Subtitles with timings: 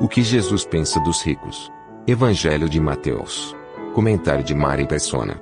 [0.00, 1.70] O que Jesus pensa dos ricos.
[2.06, 3.54] Evangelho de Mateus.
[3.94, 5.38] Comentário de Mari Persona.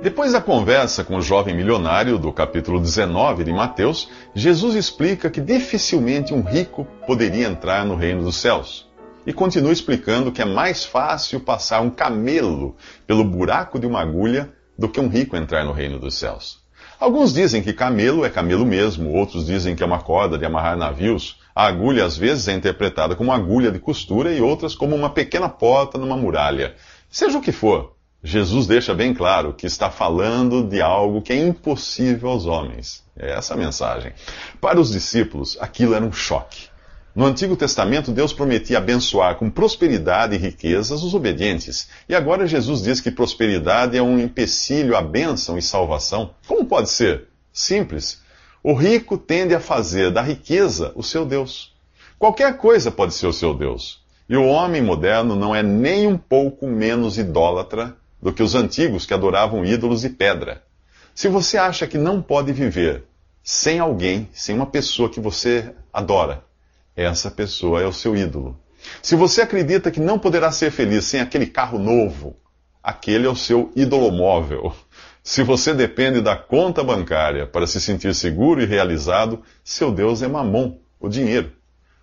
[0.00, 5.40] Depois da conversa com o jovem milionário do capítulo 19 de Mateus, Jesus explica que
[5.40, 8.88] dificilmente um rico poderia entrar no reino dos céus.
[9.26, 12.76] E continua explicando que é mais fácil passar um camelo
[13.06, 16.67] pelo buraco de uma agulha do que um rico entrar no reino dos céus.
[17.00, 20.76] Alguns dizem que camelo é camelo mesmo, outros dizem que é uma corda de amarrar
[20.76, 21.38] navios.
[21.54, 25.48] A agulha às vezes é interpretada como agulha de costura e outras como uma pequena
[25.48, 26.74] porta numa muralha.
[27.08, 31.36] Seja o que for, Jesus deixa bem claro que está falando de algo que é
[31.36, 33.04] impossível aos homens.
[33.16, 34.12] É essa a mensagem.
[34.60, 36.68] Para os discípulos, aquilo era um choque.
[37.18, 41.88] No Antigo Testamento, Deus prometia abençoar com prosperidade e riquezas os obedientes.
[42.08, 46.30] E agora Jesus diz que prosperidade é um empecilho à bênção e salvação.
[46.46, 47.24] Como pode ser?
[47.52, 48.22] Simples.
[48.62, 51.74] O rico tende a fazer da riqueza o seu Deus.
[52.20, 54.00] Qualquer coisa pode ser o seu Deus.
[54.28, 59.04] E o homem moderno não é nem um pouco menos idólatra do que os antigos
[59.04, 60.62] que adoravam ídolos de pedra.
[61.16, 63.06] Se você acha que não pode viver
[63.42, 66.46] sem alguém, sem uma pessoa que você adora,
[67.04, 68.58] essa pessoa é o seu ídolo.
[69.02, 72.36] Se você acredita que não poderá ser feliz sem aquele carro novo,
[72.82, 73.72] aquele é o seu
[74.12, 74.74] móvel.
[75.22, 80.28] Se você depende da conta bancária para se sentir seguro e realizado, seu Deus é
[80.28, 81.52] mamon, o dinheiro.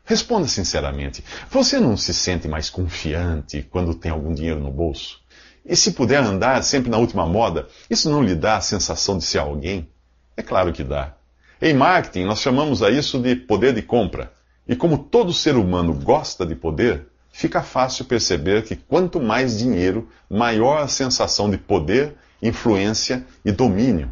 [0.03, 5.19] Responda sinceramente: você não se sente mais confiante quando tem algum dinheiro no bolso?
[5.65, 9.23] E se puder andar sempre na última moda, isso não lhe dá a sensação de
[9.23, 9.89] ser alguém?
[10.37, 11.15] É claro que dá.
[11.59, 14.31] Em marketing, nós chamamos a isso de poder de compra.
[14.67, 20.07] E como todo ser humano gosta de poder, fica fácil perceber que quanto mais dinheiro,
[20.29, 24.09] maior a sensação de poder, influência e domínio.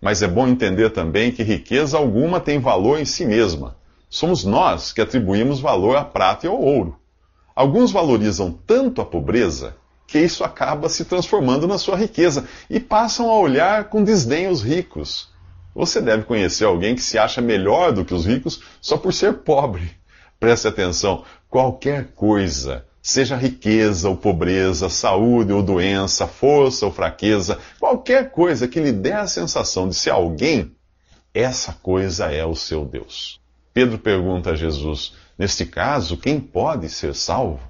[0.00, 3.76] Mas é bom entender também que riqueza alguma tem valor em si mesma.
[4.08, 6.98] Somos nós que atribuímos valor à prata e ao ouro.
[7.54, 9.76] Alguns valorizam tanto a pobreza
[10.06, 14.62] que isso acaba se transformando na sua riqueza e passam a olhar com desdém os
[14.62, 15.31] ricos.
[15.74, 19.38] Você deve conhecer alguém que se acha melhor do que os ricos só por ser
[19.38, 19.90] pobre.
[20.38, 28.30] Preste atenção: qualquer coisa, seja riqueza ou pobreza, saúde ou doença, força ou fraqueza, qualquer
[28.30, 30.74] coisa que lhe dê a sensação de ser alguém,
[31.32, 33.40] essa coisa é o seu Deus.
[33.72, 37.60] Pedro pergunta a Jesus: Neste caso, quem pode ser salvo?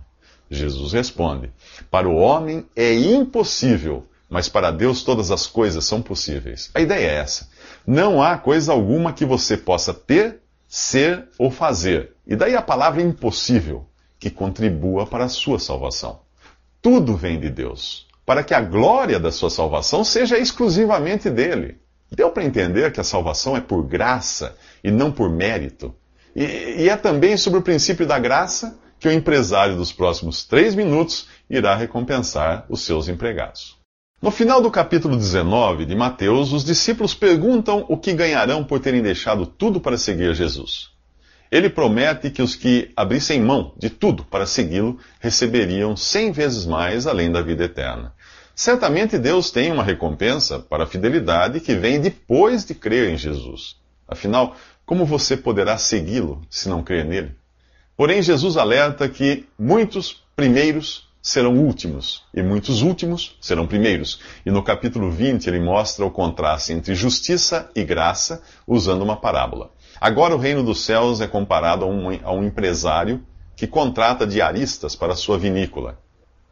[0.50, 1.50] Jesus responde:
[1.90, 6.70] Para o homem é impossível, mas para Deus todas as coisas são possíveis.
[6.74, 7.48] A ideia é essa.
[7.86, 12.12] Não há coisa alguma que você possa ter, ser ou fazer.
[12.26, 13.86] E daí a palavra impossível,
[14.18, 16.20] que contribua para a sua salvação.
[16.80, 21.78] Tudo vem de Deus, para que a glória da sua salvação seja exclusivamente dele.
[22.10, 25.94] Deu para entender que a salvação é por graça e não por mérito.
[26.36, 26.44] E,
[26.82, 31.26] e é também sobre o princípio da graça que o empresário dos próximos três minutos
[31.50, 33.81] irá recompensar os seus empregados.
[34.22, 39.02] No final do capítulo 19 de Mateus, os discípulos perguntam o que ganharão por terem
[39.02, 40.90] deixado tudo para seguir Jesus.
[41.50, 47.04] Ele promete que os que abrissem mão de tudo para segui-lo receberiam cem vezes mais
[47.08, 48.14] além da vida eterna.
[48.54, 53.74] Certamente Deus tem uma recompensa para a fidelidade que vem depois de crer em Jesus.
[54.06, 54.54] Afinal,
[54.86, 57.34] como você poderá segui-lo se não crer nele?
[57.96, 64.18] Porém, Jesus alerta que muitos primeiros serão últimos, e muitos últimos serão primeiros.
[64.44, 69.70] E no capítulo 20 ele mostra o contraste entre justiça e graça, usando uma parábola.
[70.00, 73.24] Agora o reino dos céus é comparado a um, a um empresário
[73.54, 75.96] que contrata diaristas para sua vinícola.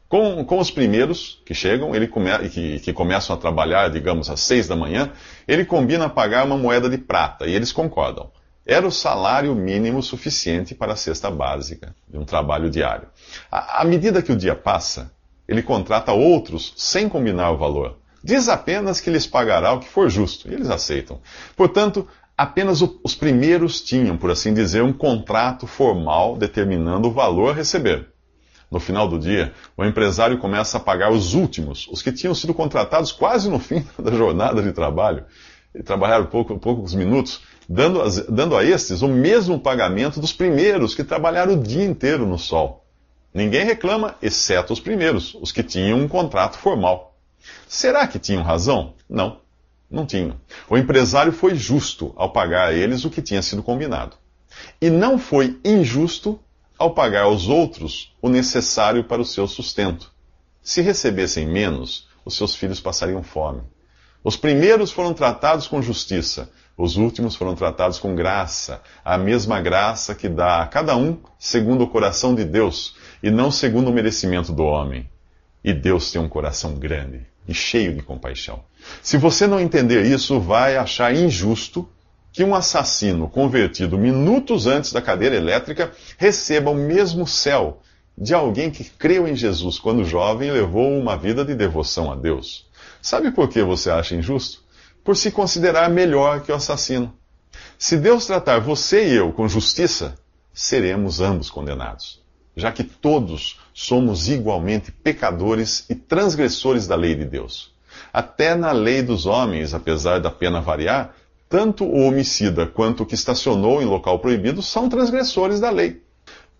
[0.08, 4.40] Com, com os primeiros que chegam, ele come, que, que começam a trabalhar, digamos, às
[4.40, 5.10] seis da manhã,
[5.46, 8.30] ele combina pagar uma moeda de prata, e eles concordam
[8.70, 13.08] era o salário mínimo suficiente para a cesta básica de um trabalho diário.
[13.50, 15.10] À, medida que o dia passa,
[15.48, 17.98] ele contrata outros sem combinar o valor.
[18.22, 21.20] Diz apenas que lhes pagará o que for justo, e eles aceitam.
[21.56, 22.06] Portanto,
[22.38, 27.54] apenas o, os primeiros tinham, por assim dizer, um contrato formal determinando o valor a
[27.54, 28.06] receber.
[28.70, 32.54] No final do dia, o empresário começa a pagar os últimos, os que tinham sido
[32.54, 35.24] contratados quase no fim da jornada de trabalho,
[35.74, 41.04] e trabalharam pouco, poucos minutos, dando, dando a estes o mesmo pagamento dos primeiros que
[41.04, 42.84] trabalharam o dia inteiro no sol.
[43.32, 47.16] Ninguém reclama, exceto os primeiros, os que tinham um contrato formal.
[47.68, 48.94] Será que tinham razão?
[49.08, 49.40] Não,
[49.88, 50.34] não tinham.
[50.68, 54.16] O empresário foi justo ao pagar a eles o que tinha sido combinado.
[54.80, 56.40] E não foi injusto
[56.76, 60.10] ao pagar aos outros o necessário para o seu sustento.
[60.60, 63.62] Se recebessem menos, os seus filhos passariam fome.
[64.24, 70.14] Os primeiros foram tratados com justiça, os últimos foram tratados com graça, a mesma graça
[70.14, 74.50] que dá a cada um segundo o coração de Deus e não segundo o merecimento
[74.50, 75.06] do homem.
[75.62, 78.64] E Deus tem um coração grande e cheio de compaixão.
[79.02, 81.86] Se você não entender isso, vai achar injusto
[82.32, 87.82] que um assassino convertido minutos antes da cadeira elétrica receba o mesmo céu
[88.16, 92.16] de alguém que creu em Jesus quando jovem e levou uma vida de devoção a
[92.16, 92.66] Deus.
[93.02, 94.62] Sabe por que você acha injusto?
[95.02, 97.12] Por se considerar melhor que o assassino.
[97.78, 100.14] Se Deus tratar você e eu com justiça,
[100.52, 102.22] seremos ambos condenados,
[102.54, 107.72] já que todos somos igualmente pecadores e transgressores da lei de Deus.
[108.12, 111.14] Até na lei dos homens, apesar da pena variar,
[111.48, 116.02] tanto o homicida quanto o que estacionou em local proibido são transgressores da lei.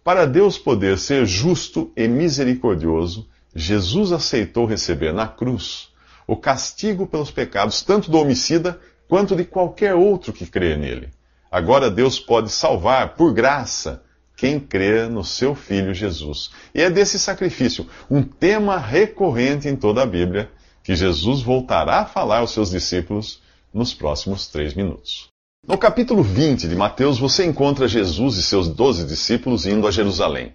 [0.03, 5.90] Para Deus poder ser justo e misericordioso, Jesus aceitou receber na cruz
[6.31, 8.79] o castigo pelos pecados tanto do homicida
[9.09, 11.11] quanto de qualquer outro que crê nele.
[11.51, 14.05] Agora Deus pode salvar por graça
[14.37, 16.53] quem crê no seu Filho Jesus.
[16.73, 20.49] E é desse sacrifício, um tema recorrente em toda a Bíblia,
[20.85, 23.43] que Jesus voltará a falar aos seus discípulos
[23.75, 25.27] nos próximos três minutos.
[25.67, 30.53] No capítulo 20 de Mateus, você encontra Jesus e seus doze discípulos indo a Jerusalém.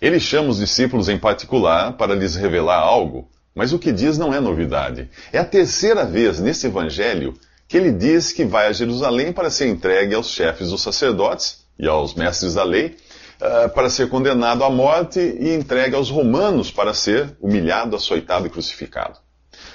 [0.00, 4.32] Ele chama os discípulos em particular para lhes revelar algo, mas o que diz não
[4.32, 5.10] é novidade.
[5.32, 7.34] É a terceira vez nesse evangelho
[7.66, 11.86] que ele diz que vai a Jerusalém para ser entregue aos chefes dos sacerdotes e
[11.86, 12.96] aos mestres da lei,
[13.40, 18.50] uh, para ser condenado à morte e entregue aos romanos para ser humilhado, açoitado e
[18.50, 19.18] crucificado.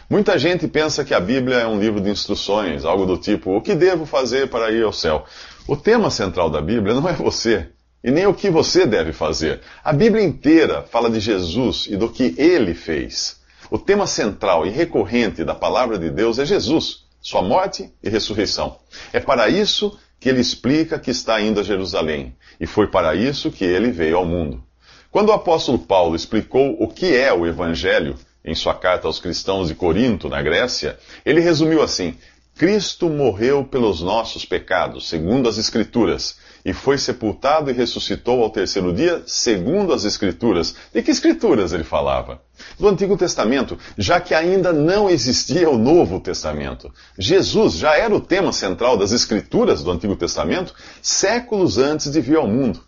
[0.10, 3.62] Muita gente pensa que a Bíblia é um livro de instruções, algo do tipo: o
[3.62, 5.26] que devo fazer para ir ao céu?
[5.68, 7.70] O tema central da Bíblia não é você,
[8.04, 9.62] e nem o que você deve fazer.
[9.84, 13.42] A Bíblia inteira fala de Jesus e do que ele fez.
[13.74, 18.78] O tema central e recorrente da palavra de Deus é Jesus, sua morte e ressurreição.
[19.12, 23.50] É para isso que ele explica que está indo a Jerusalém, e foi para isso
[23.50, 24.64] que ele veio ao mundo.
[25.10, 28.16] Quando o apóstolo Paulo explicou o que é o Evangelho,
[28.46, 32.16] em sua carta aos cristãos de Corinto, na Grécia, ele resumiu assim:
[32.56, 38.94] Cristo morreu pelos nossos pecados, segundo as Escrituras, e foi sepultado e ressuscitou ao terceiro
[38.94, 40.76] dia, segundo as Escrituras.
[40.94, 42.42] De que Escrituras ele falava?
[42.80, 46.94] Do Antigo Testamento, já que ainda não existia o Novo Testamento.
[47.18, 52.38] Jesus já era o tema central das Escrituras do Antigo Testamento séculos antes de vir
[52.38, 52.82] ao mundo.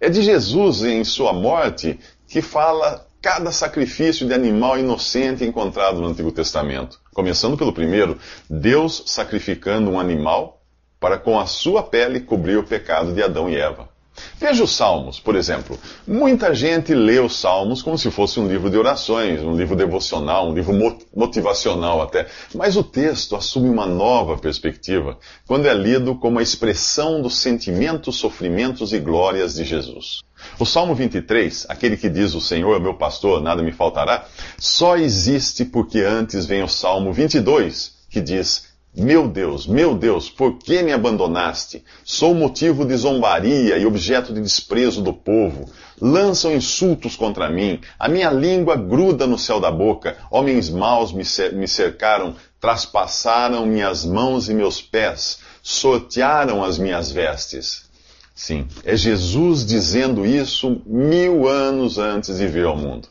[0.00, 6.08] É de Jesus em sua morte que fala cada sacrifício de animal inocente encontrado no
[6.08, 6.98] Antigo Testamento.
[7.12, 8.18] Começando pelo primeiro,
[8.48, 10.62] Deus sacrificando um animal
[10.98, 13.89] para com a sua pele cobrir o pecado de Adão e Eva.
[14.38, 15.78] Veja os Salmos, por exemplo.
[16.06, 20.48] Muita gente lê os Salmos como se fosse um livro de orações, um livro devocional,
[20.48, 20.74] um livro
[21.14, 22.26] motivacional até.
[22.54, 28.16] Mas o texto assume uma nova perspectiva quando é lido como a expressão dos sentimentos,
[28.16, 30.20] sofrimentos e glórias de Jesus.
[30.58, 34.26] O Salmo 23, aquele que diz o Senhor é meu pastor, nada me faltará,
[34.58, 40.58] só existe porque antes vem o Salmo 22, que diz meu Deus, meu Deus, por
[40.58, 41.84] que me abandonaste?
[42.04, 45.70] Sou motivo de zombaria e objeto de desprezo do povo.
[46.00, 50.16] Lançam insultos contra mim, a minha língua gruda no céu da boca.
[50.28, 57.88] Homens maus me cercaram, traspassaram minhas mãos e meus pés, sortearam as minhas vestes.
[58.34, 63.08] Sim, é Jesus dizendo isso mil anos antes de vir ao mundo.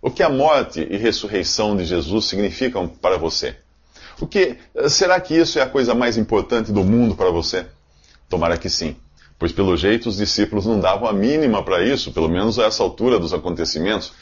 [0.00, 3.56] O que a morte e ressurreição de Jesus significam para você?
[4.20, 4.56] O que,
[4.88, 7.66] será que isso é a coisa mais importante do mundo para você?
[8.28, 8.96] Tomara que sim.
[9.38, 12.82] Pois pelo jeito os discípulos não davam a mínima para isso, pelo menos a essa
[12.82, 14.12] altura dos acontecimentos.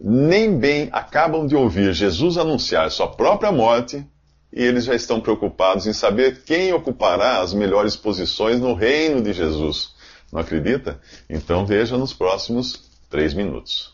[0.00, 4.04] Nem bem acabam de ouvir Jesus anunciar sua própria morte
[4.52, 9.32] e eles já estão preocupados em saber quem ocupará as melhores posições no reino de
[9.32, 9.92] Jesus.
[10.32, 10.98] Não acredita?
[11.28, 13.92] Então veja nos próximos três minutos.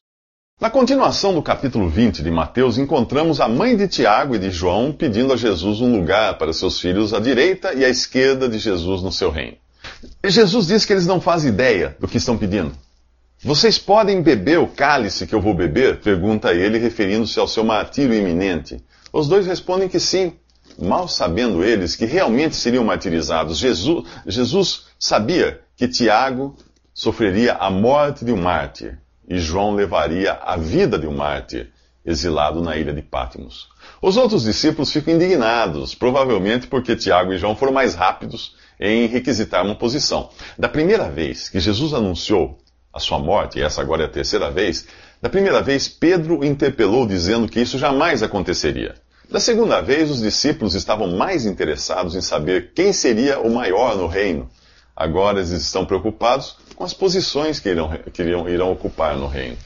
[0.60, 4.90] Na continuação do capítulo 20 de Mateus, encontramos a mãe de Tiago e de João
[4.90, 9.00] pedindo a Jesus um lugar para seus filhos à direita e à esquerda de Jesus
[9.00, 9.56] no seu reino.
[10.24, 12.72] Jesus diz que eles não fazem ideia do que estão pedindo.
[13.40, 16.00] Vocês podem beber o cálice que eu vou beber?
[16.00, 18.82] pergunta ele, referindo-se ao seu martírio iminente.
[19.12, 20.32] Os dois respondem que sim,
[20.76, 23.58] mal sabendo eles que realmente seriam martirizados.
[23.58, 26.56] Jesus, Jesus sabia que Tiago
[26.92, 28.98] sofreria a morte de um mártir
[29.28, 31.70] e João levaria a vida de um mártir,
[32.04, 33.68] exilado na ilha de Patmos.
[34.00, 39.64] Os outros discípulos ficam indignados, provavelmente porque Tiago e João foram mais rápidos em requisitar
[39.64, 40.30] uma posição.
[40.58, 42.58] Da primeira vez que Jesus anunciou
[42.92, 44.86] a sua morte, e essa agora é a terceira vez,
[45.20, 48.94] da primeira vez Pedro interpelou dizendo que isso jamais aconteceria.
[49.30, 54.06] Da segunda vez, os discípulos estavam mais interessados em saber quem seria o maior no
[54.06, 54.48] reino.
[54.96, 59.56] Agora eles estão preocupados com as posições que irão, que irão, irão ocupar no reino.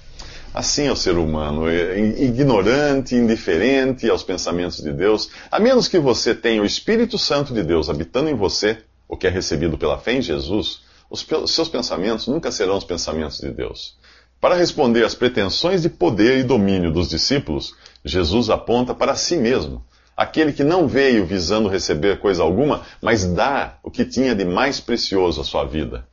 [0.54, 5.98] Assim é o ser humano, é ignorante, indiferente aos pensamentos de Deus, a menos que
[5.98, 9.98] você tenha o Espírito Santo de Deus habitando em você, o que é recebido pela
[9.98, 13.98] fé em Jesus, os seus pensamentos nunca serão os pensamentos de Deus.
[14.40, 19.84] Para responder às pretensões de poder e domínio dos discípulos, Jesus aponta para si mesmo,
[20.16, 24.80] aquele que não veio visando receber coisa alguma, mas dá o que tinha de mais
[24.80, 26.10] precioso à sua vida.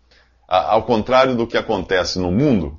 [0.52, 2.76] Ao contrário do que acontece no mundo,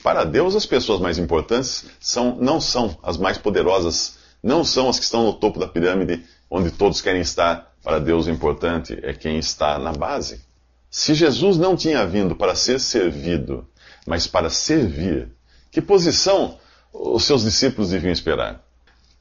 [0.00, 4.96] para Deus as pessoas mais importantes são, não são as mais poderosas, não são as
[4.96, 7.74] que estão no topo da pirâmide, onde todos querem estar.
[7.82, 10.40] Para Deus o importante é quem está na base.
[10.88, 13.66] Se Jesus não tinha vindo para ser servido,
[14.06, 15.32] mas para servir,
[15.68, 16.58] que posição
[16.92, 18.64] os seus discípulos deviam esperar?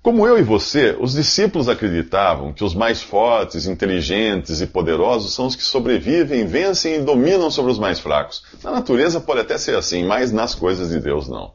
[0.02, 5.46] Como eu e você, os discípulos acreditavam que os mais fortes, inteligentes e poderosos são
[5.46, 8.42] os que sobrevivem, vencem e dominam sobre os mais fracos.
[8.64, 11.54] Na natureza pode até ser assim, mas nas coisas de Deus não.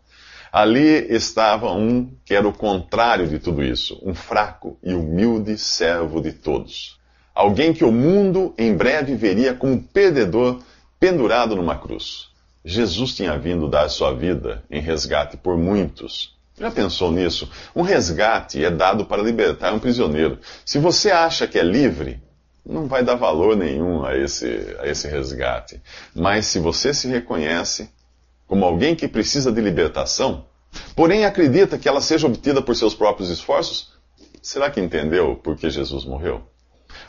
[0.53, 6.21] Ali estava um que era o contrário de tudo isso, um fraco e humilde servo
[6.21, 7.01] de todos.
[7.35, 10.61] Alguém que o mundo em breve veria como perdedor
[11.01, 12.29] pendurado numa cruz.
[12.63, 16.35] Jesus tinha vindo dar sua vida em resgate por muitos.
[16.59, 17.51] Já pensou nisso?
[17.75, 20.39] Um resgate é dado para libertar um prisioneiro.
[20.65, 22.23] Se você acha que é livre,
[22.65, 25.83] não vai dar valor nenhum a esse, a esse resgate.
[26.15, 27.91] Mas se você se reconhece
[28.47, 30.47] como alguém que precisa de libertação,
[30.95, 33.93] porém acredita que ela seja obtida por seus próprios esforços,
[34.41, 36.43] será que entendeu por que Jesus morreu?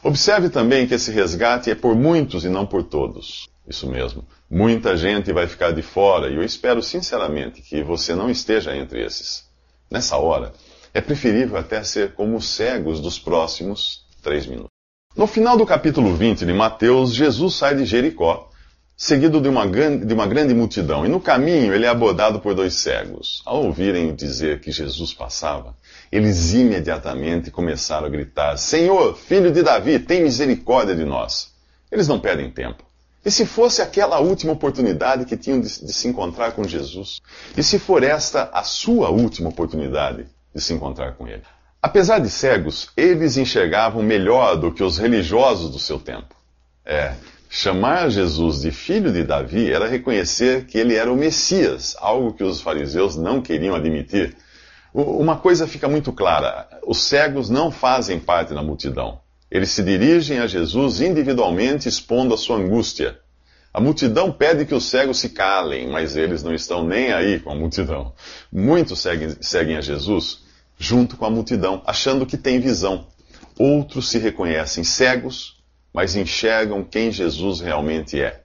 [0.03, 3.47] Observe também que esse resgate é por muitos e não por todos.
[3.67, 4.27] Isso mesmo.
[4.49, 9.03] Muita gente vai ficar de fora e eu espero sinceramente que você não esteja entre
[9.03, 9.45] esses.
[9.89, 10.53] Nessa hora,
[10.93, 14.69] é preferível até ser como os cegos dos próximos três minutos.
[15.15, 18.49] No final do capítulo 20 de Mateus, Jesus sai de Jericó,
[18.97, 22.53] seguido de uma, grande, de uma grande multidão, e no caminho ele é abordado por
[22.53, 23.41] dois cegos.
[23.45, 25.75] Ao ouvirem dizer que Jesus passava,
[26.11, 31.53] eles imediatamente começaram a gritar: Senhor, filho de Davi, tem misericórdia de nós.
[31.91, 32.83] Eles não perdem tempo.
[33.25, 37.21] E se fosse aquela última oportunidade que tinham de, de, se encontrar com Jesus?
[37.57, 41.41] E se for esta a sua última oportunidade de se encontrar com Ele?
[41.81, 46.35] Apesar de cegos, eles enxergavam melhor do que os religiosos do seu tempo.
[46.85, 47.13] É,
[47.49, 52.43] chamar Jesus de filho de Davi era reconhecer que ele era o Messias, algo que
[52.43, 54.35] os fariseus não queriam admitir.
[54.93, 59.19] Uma coisa fica muito clara: os cegos não fazem parte da multidão.
[59.55, 63.17] Eles se dirigem a Jesus individualmente, expondo a sua angústia.
[63.73, 67.51] A multidão pede que os cegos se calem, mas eles não estão nem aí com
[67.51, 68.11] a multidão.
[68.51, 70.41] Muitos seguem, seguem a Jesus
[70.77, 73.07] junto com a multidão, achando que têm visão.
[73.57, 78.41] Outros se reconhecem cegos, mas enxergam quem Jesus realmente é.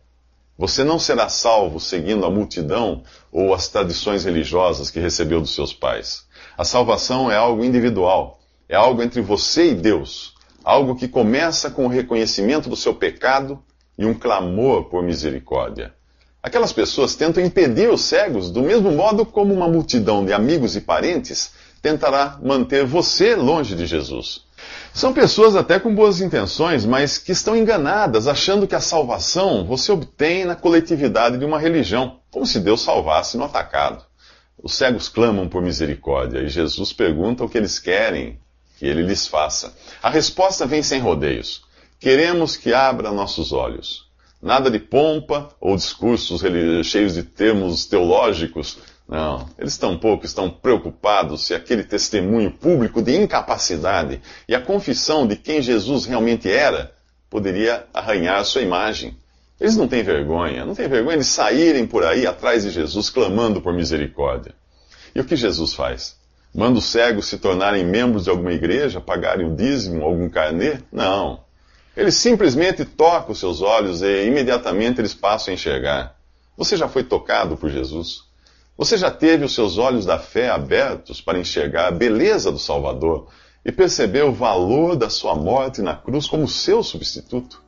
[0.56, 3.02] Você não será salvo seguindo a multidão
[3.32, 6.28] ou as tradições religiosas que recebeu dos seus pais.
[6.56, 8.38] A salvação é algo individual,
[8.68, 10.38] é algo entre você e Deus.
[10.70, 13.60] Algo que começa com o reconhecimento do seu pecado
[13.98, 15.92] e um clamor por misericórdia.
[16.40, 20.80] Aquelas pessoas tentam impedir os cegos do mesmo modo como uma multidão de amigos e
[20.80, 21.50] parentes
[21.82, 24.42] tentará manter você longe de Jesus.
[24.94, 29.90] São pessoas até com boas intenções, mas que estão enganadas, achando que a salvação você
[29.90, 34.04] obtém na coletividade de uma religião, como se Deus salvasse no atacado.
[34.62, 38.38] Os cegos clamam por misericórdia e Jesus pergunta o que eles querem
[38.80, 39.76] que ele lhes faça.
[40.02, 41.62] A resposta vem sem rodeios.
[41.98, 44.06] Queremos que abra nossos olhos.
[44.40, 46.40] Nada de pompa ou discursos
[46.86, 48.78] cheios de termos teológicos.
[49.06, 55.36] Não, eles tampouco estão preocupados se aquele testemunho público de incapacidade e a confissão de
[55.36, 56.90] quem Jesus realmente era
[57.28, 59.14] poderia arranhar sua imagem.
[59.60, 63.60] Eles não têm vergonha, não têm vergonha de saírem por aí atrás de Jesus clamando
[63.60, 64.54] por misericórdia.
[65.14, 66.18] E o que Jesus faz?
[66.54, 70.78] Manda os cegos se tornarem membros de alguma igreja, pagarem o dízimo, algum carnê?
[70.92, 71.40] Não.
[71.96, 76.16] Ele simplesmente toca os seus olhos e imediatamente eles passam a enxergar.
[76.56, 78.24] Você já foi tocado por Jesus?
[78.76, 83.28] Você já teve os seus olhos da fé abertos para enxergar a beleza do Salvador
[83.64, 87.62] e perceber o valor da sua morte na cruz como seu substituto?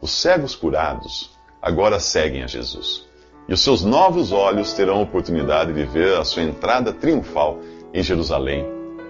[0.00, 1.30] Os cegos curados
[1.62, 3.06] agora seguem a Jesus.
[3.48, 7.60] E os seus novos olhos terão a oportunidade de ver a sua entrada triunfal
[7.96, 8.64] em Jerusalém